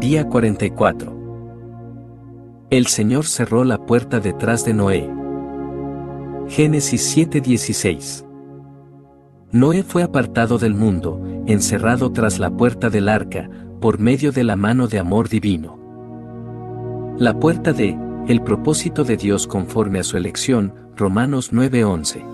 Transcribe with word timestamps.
Día 0.00 0.26
44. 0.26 1.12
El 2.70 2.86
Señor 2.86 3.26
cerró 3.26 3.64
la 3.64 3.84
puerta 3.84 4.18
detrás 4.18 4.64
de 4.64 4.72
Noé. 4.72 5.10
Génesis 6.48 7.14
7:16. 7.14 8.24
Noé 9.52 9.82
fue 9.82 10.02
apartado 10.02 10.56
del 10.56 10.74
mundo, 10.74 11.20
encerrado 11.46 12.12
tras 12.12 12.38
la 12.38 12.48
puerta 12.48 12.88
del 12.88 13.10
arca, 13.10 13.50
por 13.78 13.98
medio 13.98 14.32
de 14.32 14.42
la 14.42 14.56
mano 14.56 14.88
de 14.88 14.98
amor 15.00 15.28
divino. 15.28 15.78
La 17.18 17.38
puerta 17.38 17.74
de, 17.74 17.94
el 18.26 18.40
propósito 18.40 19.04
de 19.04 19.18
Dios 19.18 19.46
conforme 19.46 19.98
a 19.98 20.02
su 20.02 20.16
elección, 20.16 20.72
Romanos 20.96 21.52
9:11. 21.52 22.24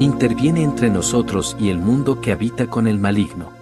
Interviene 0.00 0.62
entre 0.62 0.90
nosotros 0.90 1.56
y 1.58 1.70
el 1.70 1.78
mundo 1.78 2.20
que 2.20 2.32
habita 2.32 2.66
con 2.66 2.86
el 2.86 2.98
maligno. 2.98 3.56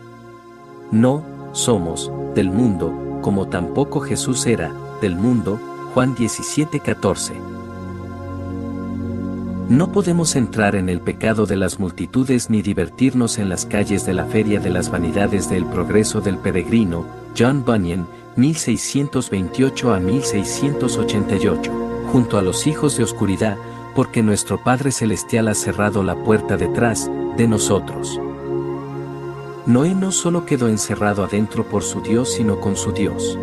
No, 0.91 1.34
somos, 1.55 2.13
del 2.35 2.51
mundo, 2.51 2.93
como 3.23 3.49
tampoco 3.49 4.01
Jesús 4.01 4.45
era, 4.47 4.75
del 5.01 5.17
mundo, 5.17 5.59
Juan 5.95 6.15
17:14. 6.15 7.33
No 9.69 9.93
podemos 9.93 10.37
entrar 10.37 10.77
en 10.77 10.91
el 10.91 11.01
pecado 11.01 11.47
de 11.47 11.57
las 11.57 11.79
multitudes 11.79 12.51
ni 12.51 12.61
divertirnos 12.61 13.39
en 13.39 13.49
las 13.49 13.65
calles 13.65 14.05
de 14.05 14.13
la 14.13 14.27
feria 14.27 14.61
de 14.61 14.69
las 14.69 14.91
vanidades 14.91 15.49
del 15.49 15.65
progreso 15.65 16.21
del 16.21 16.37
peregrino, 16.37 17.07
John 17.39 17.65
Bunyan, 17.65 18.07
1628 18.37 19.95
a 19.95 20.01
1688, 20.01 21.73
junto 22.13 22.37
a 22.37 22.43
los 22.43 22.67
hijos 22.67 22.99
de 22.99 23.05
oscuridad, 23.05 23.57
porque 23.95 24.23
nuestro 24.23 24.63
Padre 24.63 24.91
Celestial 24.91 25.49
ha 25.49 25.55
cerrado 25.55 26.03
la 26.03 26.17
puerta 26.17 26.57
detrás 26.57 27.11
de 27.39 27.49
nosotros. 27.49 28.21
Noé 29.67 29.95
no 29.95 30.13
solo 30.13 30.45
quedó 30.45 30.69
encerrado 30.69 31.25
adentro 31.25 31.65
por 31.65 31.83
su 31.83 32.03
Dios, 32.03 32.35
sino 32.35 32.61
con 32.61 32.77
su 32.77 32.93
Dios. 32.93 33.39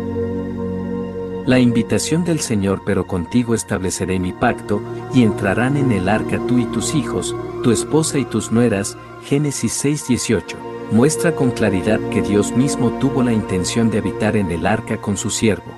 La 1.46 1.58
invitación 1.58 2.24
del 2.24 2.38
Señor, 2.38 2.82
pero 2.86 3.08
contigo 3.08 3.56
estableceré 3.56 4.20
mi 4.20 4.32
pacto, 4.32 4.80
y 5.12 5.24
entrarán 5.24 5.76
en 5.76 5.90
el 5.90 6.08
arca 6.08 6.38
tú 6.46 6.58
y 6.58 6.64
tus 6.66 6.94
hijos, 6.94 7.34
tu 7.64 7.72
esposa 7.72 8.18
y 8.18 8.24
tus 8.24 8.52
nueras, 8.52 8.96
Génesis 9.24 9.72
6:18, 9.84 10.56
muestra 10.92 11.34
con 11.34 11.50
claridad 11.50 11.98
que 12.10 12.22
Dios 12.22 12.56
mismo 12.56 12.90
tuvo 13.00 13.24
la 13.24 13.32
intención 13.32 13.90
de 13.90 13.98
habitar 13.98 14.36
en 14.36 14.52
el 14.52 14.64
arca 14.64 14.98
con 14.98 15.16
su 15.16 15.28
siervo. 15.28 15.72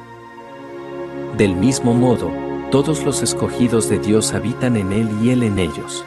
Del 1.38 1.56
mismo 1.56 1.94
modo, 1.94 2.30
todos 2.70 3.02
los 3.02 3.22
escogidos 3.22 3.88
de 3.88 3.98
Dios 3.98 4.34
habitan 4.34 4.76
en 4.76 4.92
Él 4.92 5.08
y 5.22 5.30
Él 5.30 5.42
en 5.42 5.58
ellos. 5.58 6.04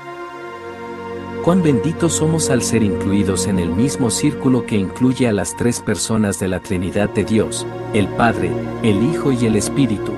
Cuán 1.48 1.64
benditos 1.64 2.12
somos 2.12 2.50
al 2.50 2.62
ser 2.62 2.84
incluidos 2.84 3.48
en 3.48 3.58
el 3.58 3.70
mismo 3.70 4.12
círculo 4.12 4.66
que 4.66 4.76
incluye 4.76 5.30
a 5.30 5.32
las 5.32 5.56
tres 5.56 5.80
personas 5.80 6.42
de 6.42 6.50
la 6.50 6.60
Trinidad 6.60 7.10
de 7.10 7.24
Dios, 7.24 7.66
el 7.94 8.10
Padre, 8.10 8.52
el 8.84 9.02
Hijo 9.02 9.32
y 9.32 9.46
el 9.46 9.56
Espíritu. 9.56 10.12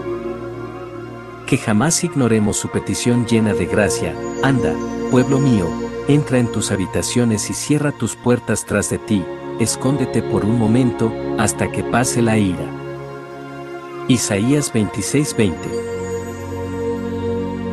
Que 1.45 1.59
jamás 1.59 2.03
ignoremos 2.03 2.58
su 2.58 2.69
petición 2.69 3.27
llena 3.27 3.53
de 3.53 3.67
gracia, 3.67 4.16
anda, 4.41 4.73
pueblo 5.11 5.38
mío, 5.38 5.69
entra 6.08 6.39
en 6.39 6.52
tus 6.52 6.71
habitaciones 6.71 7.52
y 7.52 7.53
cierra 7.53 7.91
tus 7.91 8.16
puertas 8.16 8.66
tras 8.66 8.89
de 8.89 8.97
ti, 8.97 9.23
escóndete 9.59 10.23
por 10.23 10.43
un 10.43 10.58
momento, 10.58 11.14
hasta 11.38 11.71
que 11.71 11.83
pase 11.83 12.23
la 12.23 12.39
ira. 12.39 12.66
Isaías 14.08 14.73
26:20 14.73 15.53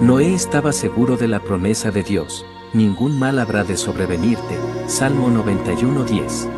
Noé 0.03 0.35
estaba 0.35 0.73
seguro 0.73 1.17
de 1.17 1.29
la 1.29 1.41
promesa 1.41 1.91
de 1.91 2.03
Dios 2.03 2.45
ningún 2.73 3.19
mal 3.19 3.39
habrá 3.39 3.65
de 3.65 3.77
sobrevenirte. 3.77 4.59
Salmo 4.87 5.29
91.10. 5.29 6.49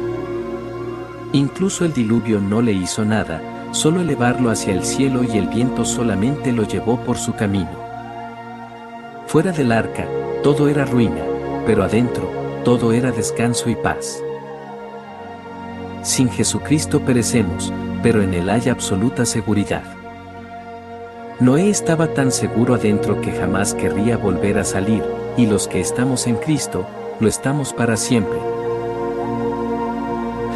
Incluso 1.32 1.84
el 1.84 1.92
diluvio 1.92 2.40
no 2.40 2.62
le 2.62 2.72
hizo 2.72 3.04
nada, 3.04 3.42
solo 3.72 4.00
elevarlo 4.00 4.50
hacia 4.50 4.72
el 4.72 4.84
cielo 4.84 5.22
y 5.22 5.36
el 5.36 5.48
viento 5.48 5.84
solamente 5.84 6.52
lo 6.52 6.64
llevó 6.64 6.98
por 7.00 7.18
su 7.18 7.34
camino. 7.34 7.86
Fuera 9.26 9.52
del 9.52 9.72
arca, 9.72 10.06
todo 10.42 10.68
era 10.68 10.86
ruina, 10.86 11.22
pero 11.66 11.84
adentro, 11.84 12.30
todo 12.64 12.92
era 12.92 13.12
descanso 13.12 13.68
y 13.68 13.76
paz. 13.76 14.22
Sin 16.02 16.30
Jesucristo 16.30 17.00
perecemos, 17.00 17.72
pero 18.02 18.22
en 18.22 18.32
Él 18.32 18.48
hay 18.48 18.70
absoluta 18.70 19.26
seguridad. 19.26 19.97
Noé 21.40 21.70
estaba 21.70 22.14
tan 22.14 22.32
seguro 22.32 22.74
adentro 22.74 23.20
que 23.20 23.30
jamás 23.30 23.72
querría 23.72 24.16
volver 24.16 24.58
a 24.58 24.64
salir, 24.64 25.04
y 25.36 25.46
los 25.46 25.68
que 25.68 25.78
estamos 25.80 26.26
en 26.26 26.34
Cristo, 26.34 26.84
lo 27.20 27.28
estamos 27.28 27.72
para 27.72 27.96
siempre. 27.96 28.40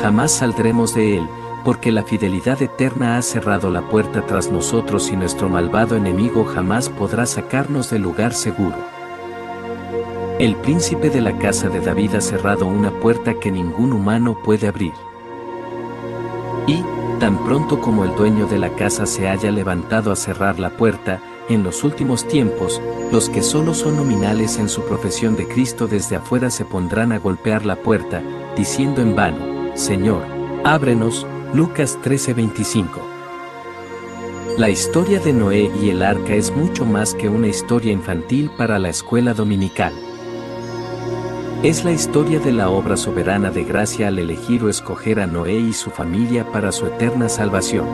Jamás 0.02 0.32
saldremos 0.32 0.96
de 0.96 1.18
Él, 1.18 1.28
porque 1.64 1.92
la 1.92 2.02
fidelidad 2.02 2.60
eterna 2.60 3.16
ha 3.16 3.22
cerrado 3.22 3.70
la 3.70 3.82
puerta 3.82 4.26
tras 4.26 4.50
nosotros 4.50 5.12
y 5.12 5.16
nuestro 5.16 5.48
malvado 5.48 5.94
enemigo 5.94 6.44
jamás 6.44 6.88
podrá 6.88 7.26
sacarnos 7.26 7.90
del 7.90 8.02
lugar 8.02 8.34
seguro. 8.34 8.74
El 10.40 10.56
príncipe 10.56 11.10
de 11.10 11.20
la 11.20 11.38
casa 11.38 11.68
de 11.68 11.78
David 11.78 12.16
ha 12.16 12.20
cerrado 12.20 12.66
una 12.66 12.90
puerta 12.90 13.34
que 13.34 13.52
ningún 13.52 13.92
humano 13.92 14.36
puede 14.42 14.66
abrir. 14.66 14.94
Y, 16.66 16.82
tan 17.22 17.38
pronto 17.44 17.80
como 17.80 18.02
el 18.02 18.16
dueño 18.16 18.48
de 18.48 18.58
la 18.58 18.74
casa 18.74 19.06
se 19.06 19.28
haya 19.28 19.52
levantado 19.52 20.10
a 20.10 20.16
cerrar 20.16 20.58
la 20.58 20.70
puerta, 20.70 21.20
en 21.48 21.62
los 21.62 21.84
últimos 21.84 22.26
tiempos, 22.26 22.82
los 23.12 23.28
que 23.28 23.44
solo 23.44 23.74
son 23.74 23.96
nominales 23.96 24.58
en 24.58 24.68
su 24.68 24.84
profesión 24.84 25.36
de 25.36 25.46
Cristo 25.46 25.86
desde 25.86 26.16
afuera 26.16 26.50
se 26.50 26.64
pondrán 26.64 27.12
a 27.12 27.20
golpear 27.20 27.64
la 27.64 27.76
puerta, 27.76 28.20
diciendo 28.56 29.02
en 29.02 29.14
vano, 29.14 29.70
Señor, 29.76 30.24
ábrenos, 30.64 31.24
Lucas 31.54 31.96
13:25. 32.02 33.00
La 34.58 34.68
historia 34.68 35.20
de 35.20 35.32
Noé 35.32 35.70
y 35.80 35.90
el 35.90 36.02
arca 36.02 36.34
es 36.34 36.50
mucho 36.50 36.84
más 36.84 37.14
que 37.14 37.28
una 37.28 37.46
historia 37.46 37.92
infantil 37.92 38.50
para 38.58 38.80
la 38.80 38.88
escuela 38.88 39.32
dominical. 39.32 39.92
Es 41.62 41.84
la 41.84 41.92
historia 41.92 42.40
de 42.40 42.50
la 42.50 42.70
obra 42.70 42.96
soberana 42.96 43.52
de 43.52 43.62
gracia 43.62 44.08
al 44.08 44.18
elegir 44.18 44.64
o 44.64 44.68
escoger 44.68 45.20
a 45.20 45.28
Noé 45.28 45.60
y 45.60 45.72
su 45.72 45.90
familia 45.90 46.44
para 46.50 46.72
su 46.72 46.86
eterna 46.86 47.28
salvación. 47.28 47.86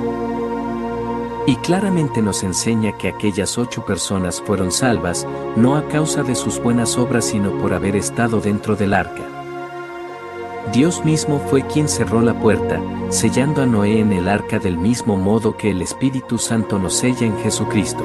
Y 1.47 1.55
claramente 1.57 2.23
nos 2.23 2.45
enseña 2.45 2.97
que 2.97 3.09
aquellas 3.09 3.59
ocho 3.59 3.85
personas 3.85 4.41
fueron 4.41 4.73
salvas, 4.73 5.27
no 5.55 5.77
a 5.77 5.87
causa 5.89 6.23
de 6.23 6.35
sus 6.35 6.63
buenas 6.63 6.97
obras 6.97 7.27
sino 7.27 7.59
por 7.59 7.75
haber 7.75 7.95
estado 7.95 8.41
dentro 8.41 8.75
del 8.75 8.95
arca. 8.95 9.25
Dios 10.73 11.05
mismo 11.05 11.39
fue 11.39 11.61
quien 11.67 11.91
cerró 11.91 12.23
la 12.23 12.41
puerta, 12.41 12.81
sellando 13.11 13.61
a 13.61 13.67
Noé 13.67 14.01
en 14.01 14.15
el 14.15 14.31
arca 14.31 14.59
del 14.59 14.79
mismo 14.79 15.19
modo 15.19 15.59
que 15.59 15.73
el 15.73 15.83
Espíritu 15.83 16.39
Santo 16.39 16.79
nos 16.79 16.95
sella 16.95 17.27
en 17.27 17.37
Jesucristo. 17.41 18.03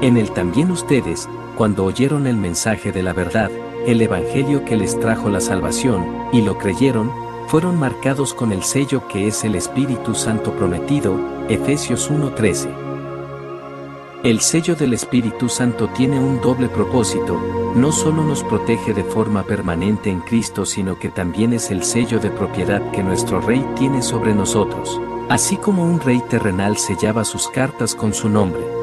En 0.00 0.16
él 0.16 0.30
también 0.30 0.70
ustedes, 0.70 1.28
cuando 1.58 1.84
oyeron 1.84 2.28
el 2.28 2.36
mensaje 2.36 2.92
de 2.92 3.02
la 3.02 3.12
verdad, 3.12 3.50
el 3.84 4.00
Evangelio 4.00 4.64
que 4.64 4.76
les 4.76 4.98
trajo 5.00 5.28
la 5.28 5.40
salvación, 5.40 6.06
y 6.32 6.42
lo 6.42 6.56
creyeron, 6.56 7.10
fueron 7.48 7.76
marcados 7.76 8.32
con 8.32 8.52
el 8.52 8.62
sello 8.62 9.08
que 9.08 9.26
es 9.26 9.42
el 9.42 9.56
Espíritu 9.56 10.14
Santo 10.14 10.52
prometido, 10.52 11.18
Efesios 11.48 12.12
1:13. 12.12 12.70
El 14.22 14.40
sello 14.40 14.76
del 14.76 14.92
Espíritu 14.92 15.48
Santo 15.48 15.88
tiene 15.88 16.20
un 16.20 16.40
doble 16.40 16.68
propósito, 16.68 17.36
no 17.74 17.90
solo 17.90 18.22
nos 18.22 18.44
protege 18.44 18.94
de 18.94 19.02
forma 19.02 19.42
permanente 19.42 20.10
en 20.10 20.20
Cristo, 20.20 20.64
sino 20.64 20.96
que 21.00 21.08
también 21.08 21.52
es 21.52 21.72
el 21.72 21.82
sello 21.82 22.20
de 22.20 22.30
propiedad 22.30 22.88
que 22.92 23.02
nuestro 23.02 23.40
Rey 23.40 23.66
tiene 23.74 24.02
sobre 24.02 24.32
nosotros, 24.32 25.00
así 25.28 25.56
como 25.56 25.82
un 25.82 25.98
rey 25.98 26.22
terrenal 26.30 26.76
sellaba 26.76 27.24
sus 27.24 27.48
cartas 27.48 27.96
con 27.96 28.14
su 28.14 28.28
nombre. 28.28 28.77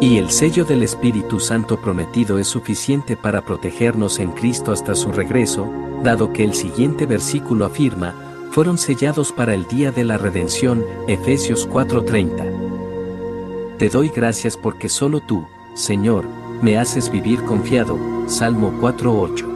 Y 0.00 0.16
el 0.16 0.30
sello 0.30 0.64
del 0.64 0.82
Espíritu 0.82 1.38
Santo 1.38 1.78
prometido 1.78 2.38
es 2.38 2.48
suficiente 2.48 3.18
para 3.18 3.42
protegernos 3.42 4.18
en 4.18 4.30
Cristo 4.30 4.72
hasta 4.72 4.94
su 4.94 5.12
regreso, 5.12 5.70
dado 6.02 6.32
que 6.32 6.42
el 6.42 6.54
siguiente 6.54 7.04
versículo 7.04 7.66
afirma, 7.66 8.14
fueron 8.50 8.78
sellados 8.78 9.30
para 9.30 9.52
el 9.52 9.68
día 9.68 9.92
de 9.92 10.04
la 10.04 10.16
redención, 10.16 10.82
Efesios 11.06 11.68
4:30. 11.68 13.76
Te 13.76 13.90
doy 13.90 14.08
gracias 14.08 14.56
porque 14.56 14.88
solo 14.88 15.20
tú, 15.20 15.44
Señor, 15.74 16.24
me 16.62 16.78
haces 16.78 17.10
vivir 17.10 17.44
confiado, 17.44 17.98
Salmo 18.26 18.72
4:8. 18.80 19.49